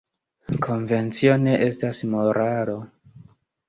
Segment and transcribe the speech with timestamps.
[0.67, 2.79] Konvencio ne estas moralo.